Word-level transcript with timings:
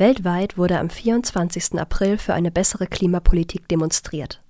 Weltweit 0.00 0.56
wurde 0.56 0.78
am 0.78 0.88
24. 0.88 1.78
April 1.78 2.16
für 2.16 2.32
eine 2.32 2.50
bessere 2.50 2.86
Klimapolitik 2.86 3.68
demonstriert. 3.68 4.40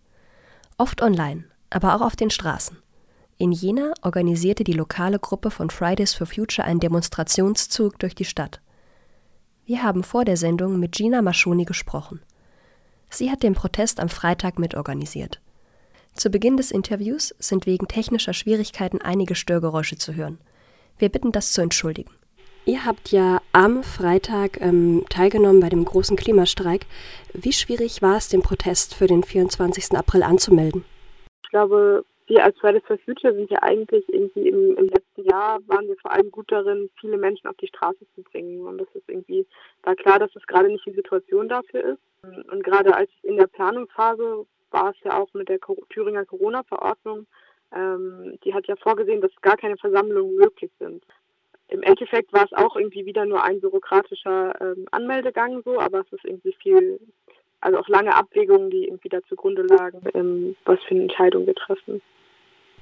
Oft 0.79 1.03
online, 1.03 1.43
aber 1.71 1.97
auch 1.97 2.03
auf 2.03 2.15
den 2.15 2.31
Straßen. 2.31 2.77
In 3.37 3.51
Jena 3.51 3.93
organisierte 4.03 4.63
die 4.63 4.75
lokale 4.75 5.19
Gruppe 5.19 5.51
von 5.51 5.69
Fridays 5.69 6.15
for 6.15 6.29
Future 6.29 6.65
einen 6.65 6.79
Demonstrationszug 6.79 7.99
durch 7.99 8.15
die 8.15 8.27
Stadt. 8.27 8.61
Wir 9.65 9.83
haben 9.83 10.05
vor 10.05 10.25
der 10.25 10.37
Sendung 10.37 10.79
mit 10.79 10.93
Gina 10.93 11.21
Maschoni 11.21 11.65
gesprochen. 11.65 12.23
Sie 13.09 13.29
hat 13.29 13.43
den 13.43 13.55
Protest 13.55 13.99
am 13.99 14.09
Freitag 14.09 14.61
mitorganisiert. 14.61 15.41
Zu 16.15 16.31
Beginn 16.31 16.59
des 16.59 16.71
Interviews 16.71 17.35
sind 17.41 17.67
wegen 17.67 17.89
technischer 17.89 18.35
Schwierigkeiten 18.35 19.03
einige 19.03 19.35
Störgeräusche 19.35 19.99
zu 19.99 20.15
hören. 20.15 20.39
Wir 20.97 21.09
bitten 21.09 21.33
das 21.33 21.51
zu 21.51 21.61
entschuldigen. 21.61 22.13
Ihr 22.71 22.87
habt 22.87 23.11
ja 23.11 23.41
am 23.53 23.83
Freitag 23.83 24.61
ähm, 24.61 25.05
teilgenommen 25.11 25.59
bei 25.59 25.71
dem 25.71 25.85
großen 25.85 26.17
Klimastreik. 26.17 26.87
Wie 27.35 27.53
schwierig 27.53 28.01
war 28.01 28.17
es, 28.17 28.29
den 28.29 28.43
Protest 28.43 28.95
für 28.95 29.09
den 29.09 29.25
24. 29.25 29.99
April 29.99 30.23
anzumelden? 30.23 30.85
Ich 31.43 31.51
glaube, 31.51 32.05
wir 32.29 32.45
als 32.45 32.57
Fridays 32.61 32.85
for 32.87 32.97
Future 32.99 33.35
sind 33.35 33.51
ja 33.51 33.59
eigentlich 33.63 34.05
irgendwie 34.09 34.51
im, 34.51 34.77
im, 34.77 34.87
letzten 34.87 35.25
Jahr 35.25 35.59
waren 35.67 35.89
wir 35.89 35.97
vor 35.97 36.13
allem 36.13 36.31
gut 36.31 36.53
darin, 36.53 36.89
viele 37.01 37.17
Menschen 37.17 37.49
auf 37.49 37.57
die 37.57 37.67
Straße 37.67 38.07
zu 38.15 38.23
bringen. 38.23 38.65
Und 38.65 38.79
das 38.79 38.89
ist 38.95 39.09
irgendwie, 39.09 39.45
war 39.83 39.97
klar, 39.97 40.21
dass 40.21 40.31
das 40.31 40.47
gerade 40.47 40.69
nicht 40.69 40.87
die 40.87 40.95
Situation 40.95 41.49
dafür 41.49 41.95
ist. 41.95 42.53
Und 42.53 42.63
gerade 42.63 42.95
als 42.95 43.11
in 43.25 43.37
der 43.37 43.49
Planungsphase 43.49 44.47
war 44.71 44.91
es 44.91 44.97
ja 45.03 45.19
auch 45.19 45.35
mit 45.35 45.49
der 45.49 45.59
Thüringer 45.89 46.25
Corona-Verordnung, 46.25 47.27
ähm, 47.75 48.39
die 48.45 48.55
hat 48.55 48.69
ja 48.69 48.77
vorgesehen, 48.77 49.21
dass 49.21 49.33
gar 49.43 49.57
keine 49.57 49.77
Versammlungen 49.77 50.37
möglich 50.37 50.71
sind. 50.79 51.05
Im 51.91 51.97
Endeffekt 51.97 52.33
war 52.33 52.45
es 52.45 52.53
auch 52.53 52.77
irgendwie 52.77 53.05
wieder 53.05 53.27
nur 53.27 53.43
ein 53.43 53.61
bürokratischer 53.61 54.55
ähm, 54.61 54.87
Anmeldegang 54.93 55.61
so, 55.65 55.81
aber 55.81 56.01
es 56.01 56.13
ist 56.13 56.25
irgendwie 56.25 56.55
viel, 56.63 57.01
also 57.61 57.79
auch 57.79 57.89
lange 57.89 58.15
Abwägungen, 58.15 58.71
die 58.71 58.85
irgendwie 58.85 59.09
da 59.09 59.19
zugrunde 59.29 59.63
lagen, 59.63 60.01
ähm, 60.15 60.57
was 60.65 60.79
für 60.85 60.95
eine 60.95 61.03
Entscheidung 61.03 61.47
wir 61.47 61.55
treffen. 61.57 62.01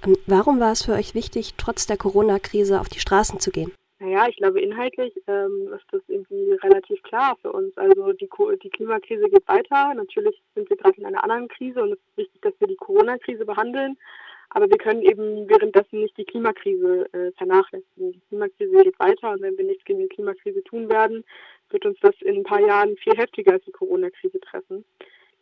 Ähm, 0.04 0.14
warum 0.26 0.60
war 0.60 0.72
es 0.72 0.84
für 0.84 0.92
euch 0.92 1.14
wichtig, 1.14 1.54
trotz 1.56 1.86
der 1.86 1.96
Corona-Krise 1.96 2.80
auf 2.80 2.90
die 2.90 3.00
Straßen 3.00 3.40
zu 3.40 3.50
gehen? 3.50 3.72
Naja, 3.98 4.26
ich 4.28 4.36
glaube, 4.36 4.60
inhaltlich 4.60 5.14
ähm, 5.26 5.70
ist 5.74 5.86
das 5.90 6.02
irgendwie 6.06 6.52
relativ 6.62 7.02
klar 7.02 7.38
für 7.40 7.50
uns. 7.50 7.74
Also 7.78 8.12
die, 8.12 8.28
die 8.62 8.70
Klimakrise 8.70 9.30
geht 9.30 9.48
weiter. 9.48 9.94
Natürlich 9.94 10.38
sind 10.54 10.68
wir 10.68 10.76
gerade 10.76 10.98
in 10.98 11.06
einer 11.06 11.24
anderen 11.24 11.48
Krise 11.48 11.82
und 11.82 11.92
es 11.92 11.98
ist 11.98 12.16
wichtig, 12.16 12.42
dass 12.42 12.52
wir 12.58 12.68
die 12.68 12.76
Corona-Krise 12.76 13.46
behandeln. 13.46 13.96
Aber 14.50 14.68
wir 14.70 14.78
können 14.78 15.02
eben 15.02 15.48
währenddessen 15.48 16.00
nicht 16.00 16.16
die 16.16 16.24
Klimakrise 16.24 17.12
äh, 17.12 17.32
vernachlässigen. 17.32 18.12
Die 18.12 18.20
Klimakrise 18.28 18.82
geht 18.82 18.98
weiter 18.98 19.32
und 19.32 19.42
wenn 19.42 19.58
wir 19.58 19.64
nichts 19.64 19.84
gegen 19.84 20.00
die 20.00 20.08
Klimakrise 20.08 20.64
tun 20.64 20.88
werden, 20.88 21.24
wird 21.70 21.84
uns 21.84 21.98
das 22.00 22.14
in 22.22 22.36
ein 22.36 22.44
paar 22.44 22.60
Jahren 22.60 22.96
viel 22.96 23.14
heftiger 23.14 23.52
als 23.52 23.64
die 23.64 23.72
Corona-Krise 23.72 24.40
treffen. 24.40 24.84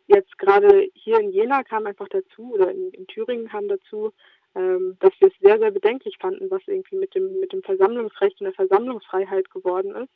Jetzt 0.07 0.37
gerade 0.37 0.87
hier 0.93 1.19
in 1.19 1.31
Jena 1.31 1.63
kam 1.63 1.85
einfach 1.85 2.07
dazu, 2.09 2.53
oder 2.53 2.71
in, 2.71 2.91
in 2.91 3.07
Thüringen 3.07 3.47
kam 3.47 3.67
dazu, 3.67 4.13
ähm, 4.55 4.97
dass 4.99 5.11
wir 5.19 5.27
es 5.27 5.33
sehr, 5.41 5.59
sehr 5.59 5.71
bedenklich 5.71 6.17
fanden, 6.19 6.49
was 6.49 6.61
irgendwie 6.65 6.95
mit 6.95 7.13
dem, 7.13 7.39
mit 7.39 7.53
dem 7.53 7.61
Versammlungsrecht 7.61 8.39
und 8.39 8.45
der 8.45 8.53
Versammlungsfreiheit 8.53 9.49
geworden 9.51 9.95
ist. 9.95 10.13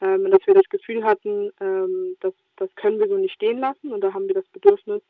Ähm, 0.00 0.24
und 0.24 0.30
dass 0.30 0.46
wir 0.46 0.54
das 0.54 0.68
Gefühl 0.68 1.04
hatten, 1.04 1.50
ähm, 1.60 2.16
dass, 2.20 2.34
das 2.56 2.74
können 2.76 2.98
wir 2.98 3.08
so 3.08 3.16
nicht 3.16 3.34
stehen 3.34 3.58
lassen 3.58 3.92
und 3.92 4.00
da 4.00 4.12
haben 4.12 4.28
wir 4.28 4.34
das 4.34 4.48
Bedürfnis, 4.48 5.02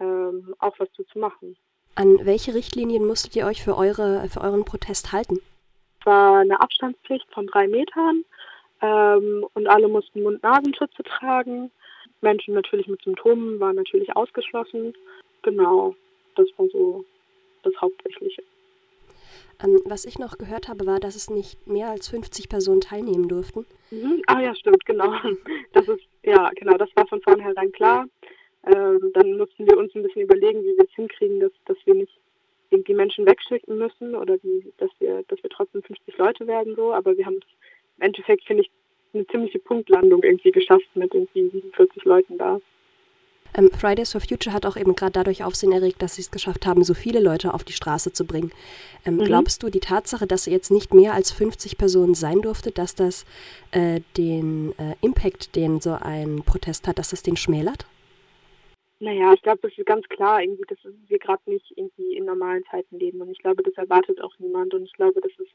ähm, 0.00 0.54
auch 0.58 0.78
was 0.78 0.90
zu, 0.92 1.04
zu 1.04 1.18
machen. 1.18 1.56
An 1.96 2.24
welche 2.24 2.54
Richtlinien 2.54 3.06
musstet 3.06 3.36
ihr 3.36 3.46
euch 3.46 3.62
für, 3.62 3.76
eure, 3.76 4.28
für 4.28 4.40
euren 4.40 4.64
Protest 4.64 5.12
halten? 5.12 5.38
Es 6.00 6.06
war 6.06 6.38
eine 6.38 6.60
Abstandspflicht 6.60 7.26
von 7.32 7.46
drei 7.46 7.68
Metern 7.68 8.24
ähm, 8.82 9.46
und 9.54 9.66
alle 9.68 9.88
mussten 9.88 10.22
Mund-Nasenschütze 10.22 11.02
tragen. 11.04 11.70
Menschen 12.20 12.54
natürlich 12.54 12.88
mit 12.88 13.02
Symptomen 13.02 13.60
waren 13.60 13.76
natürlich 13.76 14.14
ausgeschlossen. 14.16 14.92
Genau, 15.42 15.94
das 16.34 16.48
war 16.56 16.66
so 16.72 17.04
das 17.62 17.72
Hauptsächliche. 17.80 18.42
Ähm, 19.62 19.80
was 19.84 20.04
ich 20.04 20.18
noch 20.18 20.36
gehört 20.36 20.68
habe, 20.68 20.86
war, 20.86 20.98
dass 20.98 21.14
es 21.14 21.30
nicht 21.30 21.66
mehr 21.66 21.88
als 21.88 22.08
50 22.08 22.48
Personen 22.48 22.80
teilnehmen 22.80 23.28
durften. 23.28 23.66
Mhm. 23.90 24.22
Ah 24.26 24.40
ja, 24.40 24.54
stimmt, 24.54 24.84
genau. 24.84 25.14
Das 25.72 25.88
ist, 25.88 26.02
ja, 26.22 26.50
genau, 26.54 26.76
das 26.76 26.88
war 26.94 27.06
von 27.06 27.20
vornherein 27.22 27.72
klar. 27.72 28.06
Ähm, 28.66 29.10
dann 29.12 29.36
mussten 29.36 29.66
wir 29.66 29.76
uns 29.76 29.94
ein 29.94 30.02
bisschen 30.02 30.22
überlegen, 30.22 30.62
wie 30.62 30.76
wir 30.76 30.84
es 30.84 30.94
hinkriegen, 30.94 31.40
dass, 31.40 31.52
dass 31.66 31.76
wir 31.84 31.94
nicht 31.94 32.12
irgendwie 32.70 32.94
Menschen 32.94 33.26
wegschicken 33.26 33.76
müssen 33.78 34.14
oder 34.14 34.36
wie, 34.42 34.72
dass 34.78 34.90
wir, 34.98 35.22
dass 35.28 35.42
wir 35.42 35.50
trotzdem 35.50 35.82
50 35.82 36.16
Leute 36.16 36.46
werden 36.46 36.74
so. 36.74 36.92
Aber 36.92 37.16
wir 37.16 37.26
haben 37.26 37.40
im 37.98 38.02
Endeffekt, 38.02 38.44
finde 38.44 38.62
ich, 38.62 38.70
eine 39.12 39.26
ziemliche 39.28 39.58
Punktlandung 39.58 40.22
irgendwie 40.22 40.50
geschafft 40.50 40.88
mit 40.94 41.14
irgendwie 41.14 41.48
47 41.48 42.04
Leuten 42.04 42.38
da. 42.38 42.60
Ähm, 43.56 43.70
Fridays 43.70 44.10
for 44.10 44.20
Future 44.20 44.52
hat 44.52 44.66
auch 44.66 44.76
eben 44.76 44.96
gerade 44.96 45.12
dadurch 45.12 45.44
Aufsehen 45.44 45.72
erregt, 45.72 46.02
dass 46.02 46.16
sie 46.16 46.22
es 46.22 46.32
geschafft 46.32 46.66
haben, 46.66 46.82
so 46.82 46.94
viele 46.94 47.20
Leute 47.20 47.54
auf 47.54 47.62
die 47.62 47.72
Straße 47.72 48.12
zu 48.12 48.26
bringen. 48.26 48.50
Ähm, 49.04 49.16
mhm. 49.16 49.24
Glaubst 49.24 49.62
du, 49.62 49.70
die 49.70 49.80
Tatsache, 49.80 50.26
dass 50.26 50.46
jetzt 50.46 50.72
nicht 50.72 50.92
mehr 50.92 51.14
als 51.14 51.30
50 51.30 51.78
Personen 51.78 52.14
sein 52.14 52.40
durfte, 52.40 52.72
dass 52.72 52.96
das 52.96 53.24
äh, 53.70 54.00
den 54.16 54.72
äh, 54.78 54.96
Impact, 55.02 55.54
den 55.54 55.80
so 55.80 55.92
ein 55.92 56.42
Protest 56.44 56.88
hat, 56.88 56.98
dass 56.98 57.10
das 57.10 57.22
den 57.22 57.36
schmälert? 57.36 57.86
Naja, 59.00 59.32
ich 59.34 59.42
glaube, 59.42 59.58
das 59.62 59.76
ist 59.76 59.86
ganz 59.86 60.08
klar, 60.08 60.40
irgendwie, 60.40 60.64
dass 60.68 60.78
wir 61.08 61.18
gerade 61.18 61.42
nicht 61.46 61.72
irgendwie 61.76 62.16
in 62.16 62.24
normalen 62.24 62.64
Zeiten 62.70 62.98
leben. 62.98 63.20
Und 63.20 63.30
ich 63.30 63.38
glaube, 63.38 63.62
das 63.62 63.74
erwartet 63.74 64.20
auch 64.20 64.32
niemand. 64.38 64.72
Und 64.72 64.84
ich 64.84 64.92
glaube, 64.92 65.20
das 65.20 65.32
ist 65.38 65.52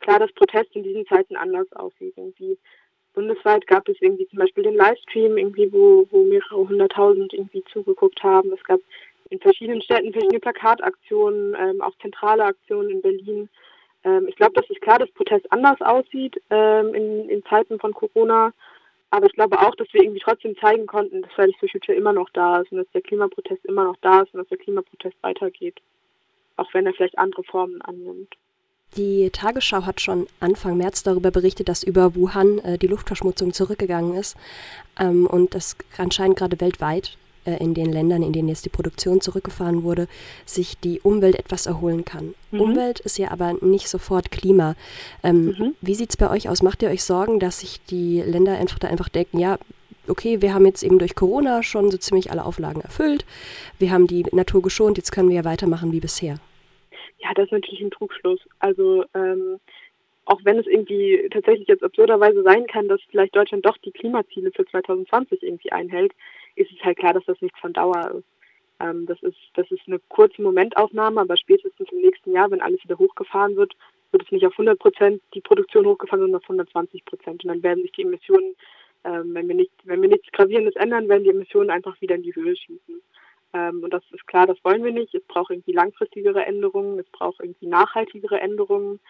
klar, 0.00 0.18
dass 0.18 0.32
Protest 0.32 0.74
in 0.74 0.82
diesen 0.82 1.06
Zeiten 1.06 1.36
anders 1.36 1.70
aussieht. 1.72 2.14
Irgendwie 2.16 2.58
bundesweit 3.14 3.66
gab 3.66 3.88
es 3.88 3.96
irgendwie 4.00 4.26
zum 4.28 4.38
Beispiel 4.38 4.64
den 4.64 4.74
Livestream, 4.76 5.36
irgendwie, 5.36 5.72
wo, 5.72 6.06
wo 6.10 6.22
mehrere 6.24 6.56
hunderttausend 6.68 7.32
irgendwie 7.34 7.64
zugeguckt 7.72 8.22
haben. 8.22 8.52
Es 8.52 8.64
gab 8.64 8.80
in 9.30 9.40
verschiedenen 9.40 9.82
Städten 9.82 10.12
verschiedene 10.12 10.40
Plakataktionen, 10.40 11.56
ähm, 11.58 11.82
auch 11.82 11.96
zentrale 12.00 12.44
Aktionen 12.44 12.90
in 12.90 13.02
Berlin. 13.02 13.48
Ähm, 14.04 14.26
ich 14.28 14.36
glaube, 14.36 14.54
das 14.54 14.68
ist 14.70 14.80
klar, 14.80 14.98
dass 14.98 15.10
Protest 15.10 15.50
anders 15.52 15.80
aussieht 15.80 16.40
ähm, 16.50 16.94
in, 16.94 17.28
in 17.28 17.44
Zeiten 17.44 17.78
von 17.78 17.92
Corona. 17.92 18.52
Aber 19.10 19.26
ich 19.26 19.32
glaube 19.32 19.58
auch, 19.60 19.74
dass 19.74 19.92
wir 19.92 20.02
irgendwie 20.02 20.20
trotzdem 20.22 20.56
zeigen 20.58 20.86
konnten, 20.86 21.22
dass 21.22 21.32
Fridays 21.32 21.56
for 21.58 21.68
Future 21.68 21.96
immer 21.96 22.12
noch 22.12 22.28
da 22.30 22.60
ist 22.60 22.70
und 22.72 22.78
dass 22.78 22.90
der 22.92 23.00
Klimaprotest 23.00 23.64
immer 23.64 23.84
noch 23.84 23.96
da 24.02 24.22
ist 24.22 24.34
und 24.34 24.40
dass 24.40 24.48
der 24.48 24.58
Klimaprotest 24.58 25.16
weitergeht. 25.22 25.80
Auch 26.56 26.72
wenn 26.74 26.86
er 26.86 26.92
vielleicht 26.92 27.18
andere 27.18 27.42
Formen 27.44 27.80
annimmt. 27.82 28.34
Die 28.96 29.30
Tagesschau 29.30 29.84
hat 29.84 30.00
schon 30.00 30.26
Anfang 30.40 30.76
März 30.76 31.02
darüber 31.02 31.30
berichtet, 31.30 31.68
dass 31.68 31.82
über 31.82 32.14
Wuhan 32.14 32.58
äh, 32.58 32.78
die 32.78 32.86
Luftverschmutzung 32.86 33.52
zurückgegangen 33.52 34.14
ist 34.14 34.36
ähm, 34.98 35.26
und 35.26 35.54
dass 35.54 35.76
anscheinend 35.98 36.38
gerade 36.38 36.60
weltweit 36.60 37.16
in 37.56 37.74
den 37.74 37.92
Ländern, 37.92 38.22
in 38.22 38.32
denen 38.32 38.48
jetzt 38.48 38.64
die 38.64 38.70
Produktion 38.70 39.20
zurückgefahren 39.20 39.82
wurde, 39.82 40.08
sich 40.44 40.78
die 40.78 41.00
Umwelt 41.00 41.38
etwas 41.38 41.66
erholen 41.66 42.04
kann. 42.04 42.34
Mhm. 42.50 42.60
Umwelt 42.60 43.00
ist 43.00 43.18
ja 43.18 43.30
aber 43.30 43.54
nicht 43.60 43.88
sofort 43.88 44.30
Klima. 44.30 44.74
Ähm, 45.22 45.56
mhm. 45.58 45.74
Wie 45.80 45.94
sieht 45.94 46.10
es 46.10 46.16
bei 46.16 46.30
euch 46.30 46.48
aus? 46.48 46.62
Macht 46.62 46.82
ihr 46.82 46.90
euch 46.90 47.02
Sorgen, 47.02 47.40
dass 47.40 47.60
sich 47.60 47.80
die 47.86 48.20
Länder 48.20 48.58
einfach 48.58 48.78
da 48.78 48.88
einfach 48.88 49.08
denken, 49.08 49.38
ja, 49.38 49.58
okay, 50.08 50.40
wir 50.42 50.54
haben 50.54 50.66
jetzt 50.66 50.82
eben 50.82 50.98
durch 50.98 51.14
Corona 51.14 51.62
schon 51.62 51.90
so 51.90 51.98
ziemlich 51.98 52.30
alle 52.30 52.44
Auflagen 52.44 52.80
erfüllt, 52.80 53.24
wir 53.78 53.90
haben 53.90 54.06
die 54.06 54.24
Natur 54.32 54.62
geschont, 54.62 54.96
jetzt 54.96 55.12
können 55.12 55.28
wir 55.28 55.36
ja 55.36 55.44
weitermachen 55.44 55.92
wie 55.92 56.00
bisher? 56.00 56.36
Ja, 57.18 57.34
das 57.34 57.46
ist 57.46 57.52
natürlich 57.52 57.80
ein 57.80 57.90
Trugschluss. 57.90 58.40
Also 58.60 59.04
ähm, 59.14 59.58
auch 60.24 60.40
wenn 60.44 60.58
es 60.58 60.66
irgendwie 60.66 61.28
tatsächlich 61.30 61.68
jetzt 61.68 61.82
absurderweise 61.82 62.42
sein 62.42 62.66
kann, 62.66 62.88
dass 62.88 63.00
vielleicht 63.10 63.34
Deutschland 63.34 63.64
doch 63.64 63.78
die 63.78 63.92
Klimaziele 63.92 64.50
für 64.52 64.66
2020 64.66 65.42
irgendwie 65.42 65.72
einhält, 65.72 66.12
ist 66.58 66.72
es 66.72 66.84
halt 66.84 66.98
klar, 66.98 67.14
dass 67.14 67.24
das 67.24 67.40
nicht 67.40 67.56
von 67.58 67.72
Dauer 67.72 68.10
ist. 68.18 68.26
Ähm, 68.80 69.06
das 69.06 69.22
ist. 69.22 69.38
Das 69.54 69.70
ist 69.70 69.82
eine 69.86 69.98
kurze 70.08 70.42
Momentaufnahme, 70.42 71.20
aber 71.20 71.36
spätestens 71.36 71.90
im 71.90 72.00
nächsten 72.00 72.32
Jahr, 72.32 72.50
wenn 72.50 72.60
alles 72.60 72.82
wieder 72.84 72.98
hochgefahren 72.98 73.56
wird, 73.56 73.74
wird 74.12 74.22
es 74.22 74.30
nicht 74.30 74.46
auf 74.46 74.52
100 74.52 74.78
Prozent 74.78 75.22
die 75.34 75.40
Produktion 75.40 75.86
hochgefahren, 75.86 76.20
sondern 76.22 76.40
auf 76.40 76.44
120 76.44 77.04
Prozent. 77.04 77.44
Und 77.44 77.48
dann 77.48 77.62
werden 77.62 77.82
sich 77.82 77.92
die 77.92 78.02
Emissionen, 78.02 78.54
ähm, 79.04 79.34
wenn 79.34 79.48
wir 79.48 79.54
nicht, 79.54 79.72
wenn 79.84 80.02
wir 80.02 80.08
nichts 80.08 80.30
Gravierendes 80.32 80.76
ändern, 80.76 81.08
werden 81.08 81.24
die 81.24 81.30
Emissionen 81.30 81.70
einfach 81.70 82.00
wieder 82.00 82.14
in 82.14 82.22
die 82.22 82.34
Höhe 82.34 82.56
schießen. 82.56 83.00
Ähm, 83.54 83.82
und 83.82 83.92
das 83.92 84.02
ist 84.12 84.26
klar, 84.26 84.46
das 84.46 84.62
wollen 84.64 84.84
wir 84.84 84.92
nicht. 84.92 85.14
Es 85.14 85.24
braucht 85.24 85.50
irgendwie 85.50 85.72
langfristigere 85.72 86.44
Änderungen, 86.44 86.98
es 86.98 87.08
braucht 87.10 87.40
irgendwie 87.40 87.66
nachhaltigere 87.66 88.40
Änderungen. 88.40 89.00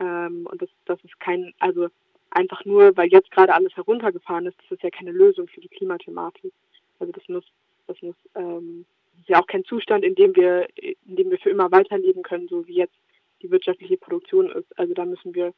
Ähm, 0.00 0.46
und 0.50 0.60
das, 0.60 0.68
das 0.84 1.02
ist 1.04 1.18
kein, 1.20 1.54
also 1.60 1.88
einfach 2.30 2.64
nur, 2.64 2.96
weil 2.96 3.08
jetzt 3.08 3.30
gerade 3.30 3.54
alles 3.54 3.74
heruntergefahren 3.76 4.46
ist, 4.46 4.58
das 4.62 4.72
ist 4.72 4.82
ja 4.82 4.90
keine 4.90 5.12
Lösung 5.12 5.46
für 5.48 5.60
die 5.60 5.68
Klimathematik. 5.68 6.52
Also 6.98 7.12
das 7.12 7.28
muss, 7.28 7.44
das 7.86 8.00
muss, 8.02 8.16
ähm, 8.34 8.84
das 9.12 9.20
ist 9.22 9.28
ja 9.28 9.40
auch 9.40 9.46
kein 9.46 9.64
Zustand, 9.64 10.04
in 10.04 10.14
dem 10.14 10.34
wir, 10.36 10.68
in 10.76 11.16
dem 11.16 11.30
wir 11.30 11.38
für 11.38 11.50
immer 11.50 11.70
weiterleben 11.70 12.22
können, 12.22 12.48
so 12.48 12.66
wie 12.66 12.74
jetzt 12.74 12.96
die 13.42 13.50
wirtschaftliche 13.50 13.96
Produktion 13.96 14.50
ist. 14.50 14.78
Also 14.78 14.94
da 14.94 15.04
müssen 15.04 15.34
wir 15.34 15.52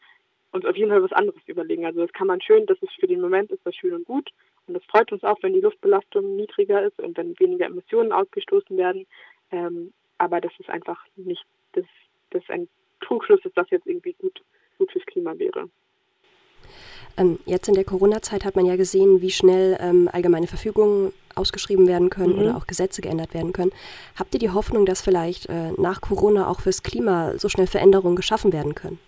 uns 0.52 0.64
auf 0.64 0.76
jeden 0.76 0.90
Fall 0.90 1.02
was 1.02 1.12
anderes 1.12 1.40
überlegen. 1.46 1.86
Also 1.86 2.00
das 2.00 2.12
kann 2.12 2.26
man 2.26 2.40
schön, 2.40 2.66
das 2.66 2.80
ist 2.82 2.92
für 2.98 3.06
den 3.06 3.20
Moment 3.20 3.50
ist 3.50 3.64
das 3.64 3.74
schön 3.74 3.94
und 3.94 4.04
gut. 4.04 4.30
Und 4.66 4.74
das 4.74 4.84
freut 4.84 5.12
uns 5.12 5.22
auch, 5.22 5.38
wenn 5.42 5.52
die 5.52 5.60
Luftbelastung 5.60 6.36
niedriger 6.36 6.84
ist 6.84 6.98
und 6.98 7.16
wenn 7.16 7.38
weniger 7.38 7.66
Emissionen 7.66 8.12
ausgestoßen 8.12 8.76
werden. 8.76 9.06
Ähm, 9.52 9.92
aber 10.18 10.40
das 10.40 10.52
ist 10.58 10.70
einfach 10.70 10.98
nicht, 11.16 11.44
das, 11.72 11.84
das 12.30 12.42
ein 12.48 12.68
Trugschluss 13.00 13.44
ist, 13.44 13.56
dass 13.56 13.70
jetzt 13.70 13.86
irgendwie 13.86 14.14
gut, 14.14 14.42
gut 14.78 14.90
fürs 14.90 15.06
Klima 15.06 15.38
wäre. 15.38 15.68
Ähm, 17.16 17.38
jetzt 17.46 17.68
in 17.68 17.74
der 17.74 17.84
Corona-Zeit 17.84 18.44
hat 18.44 18.56
man 18.56 18.66
ja 18.66 18.76
gesehen, 18.76 19.20
wie 19.20 19.30
schnell 19.30 19.76
ähm, 19.80 20.08
allgemeine 20.12 20.46
Verfügungen 20.46 21.12
ausgeschrieben 21.36 21.86
werden 21.86 22.10
können 22.10 22.34
mhm. 22.34 22.42
oder 22.42 22.56
auch 22.56 22.66
Gesetze 22.66 23.02
geändert 23.02 23.34
werden 23.34 23.52
können. 23.52 23.72
Habt 24.18 24.34
ihr 24.34 24.40
die 24.40 24.50
Hoffnung, 24.50 24.86
dass 24.86 25.02
vielleicht 25.02 25.48
äh, 25.48 25.72
nach 25.78 26.00
Corona 26.00 26.48
auch 26.48 26.60
fürs 26.60 26.82
Klima 26.82 27.38
so 27.38 27.48
schnell 27.48 27.66
Veränderungen 27.66 28.16
geschaffen 28.16 28.52
werden 28.52 28.74
können? 28.74 28.98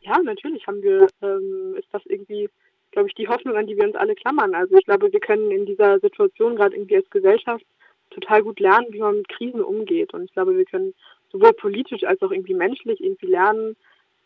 Ja, 0.00 0.18
natürlich 0.22 0.66
haben 0.66 0.82
wir, 0.82 1.08
ähm, 1.22 1.74
ist 1.76 1.88
das 1.92 2.02
irgendwie, 2.06 2.48
glaube 2.92 3.08
ich, 3.08 3.14
die 3.14 3.28
Hoffnung, 3.28 3.56
an 3.56 3.66
die 3.66 3.76
wir 3.76 3.84
uns 3.84 3.96
alle 3.96 4.14
klammern. 4.14 4.54
Also 4.54 4.76
ich 4.76 4.84
glaube, 4.84 5.12
wir 5.12 5.20
können 5.20 5.50
in 5.50 5.66
dieser 5.66 5.98
Situation 5.98 6.56
gerade 6.56 6.76
irgendwie 6.76 6.96
als 6.96 7.10
Gesellschaft 7.10 7.64
total 8.10 8.42
gut 8.42 8.60
lernen, 8.60 8.86
wie 8.90 9.00
man 9.00 9.16
mit 9.16 9.28
Krisen 9.28 9.62
umgeht. 9.62 10.14
Und 10.14 10.24
ich 10.24 10.32
glaube, 10.32 10.56
wir 10.56 10.64
können 10.64 10.94
sowohl 11.32 11.52
politisch 11.52 12.04
als 12.04 12.22
auch 12.22 12.30
irgendwie 12.30 12.54
menschlich 12.54 13.02
irgendwie 13.02 13.26
lernen, 13.26 13.76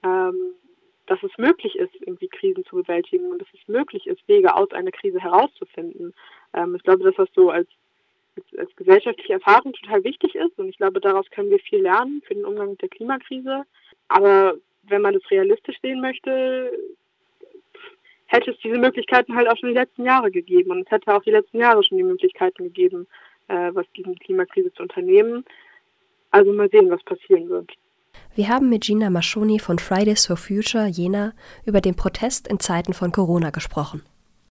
ähm, 0.05 0.55
dass 1.11 1.21
es 1.25 1.37
möglich 1.39 1.75
ist, 1.75 1.93
irgendwie 1.99 2.29
Krisen 2.29 2.65
zu 2.65 2.77
bewältigen 2.77 3.33
und 3.33 3.41
dass 3.41 3.49
es 3.53 3.67
möglich 3.67 4.07
ist, 4.07 4.27
Wege 4.29 4.55
aus 4.55 4.71
einer 4.71 4.93
Krise 4.93 5.19
herauszufinden. 5.19 6.15
Ähm, 6.55 6.77
ich 6.77 6.85
glaube, 6.85 7.03
dass 7.03 7.17
das 7.17 7.29
so 7.35 7.51
als, 7.51 7.67
als, 8.37 8.47
als 8.57 8.77
gesellschaftliche 8.77 9.33
Erfahrung 9.33 9.73
total 9.73 10.05
wichtig 10.05 10.37
ist 10.37 10.57
und 10.57 10.69
ich 10.69 10.77
glaube, 10.77 11.01
daraus 11.01 11.29
können 11.31 11.51
wir 11.51 11.59
viel 11.59 11.83
lernen 11.83 12.23
für 12.25 12.35
den 12.35 12.45
Umgang 12.45 12.71
mit 12.71 12.83
der 12.83 12.91
Klimakrise. 12.91 13.65
Aber 14.07 14.55
wenn 14.85 15.03
man 15.03 15.15
das 15.15 15.29
realistisch 15.33 15.81
sehen 15.83 16.01
möchte, 16.01 16.71
hätte 18.27 18.53
es 18.53 18.59
diese 18.59 18.79
Möglichkeiten 18.79 19.35
halt 19.35 19.49
auch 19.49 19.57
schon 19.57 19.71
die 19.71 19.79
letzten 19.79 20.05
Jahre 20.05 20.31
gegeben 20.31 20.71
und 20.71 20.83
es 20.83 20.91
hätte 20.93 21.13
auch 21.13 21.25
die 21.25 21.33
letzten 21.33 21.59
Jahre 21.59 21.83
schon 21.83 21.99
die 21.99 22.05
Möglichkeiten 22.05 22.63
gegeben, 22.63 23.09
äh, 23.49 23.71
was 23.73 23.87
gegen 23.95 24.13
die 24.13 24.21
Klimakrise 24.21 24.73
zu 24.75 24.85
unternehmen. 24.85 25.45
Also 26.31 26.53
mal 26.53 26.71
sehen, 26.71 26.89
was 26.89 27.03
passieren 27.03 27.49
wird. 27.49 27.73
Wir 28.35 28.49
haben 28.49 28.69
mit 28.69 28.85
Gina 28.85 29.11
Maschoni 29.11 29.59
von 29.59 29.79
Fridays 29.81 30.27
for 30.27 30.37
Future 30.37 30.87
Jena 30.87 31.33
über 31.65 31.81
den 31.81 31.97
Protest 31.97 32.47
in 32.47 32.61
Zeiten 32.61 32.93
von 32.93 33.11
Corona 33.11 33.51
gesprochen. 33.51 34.03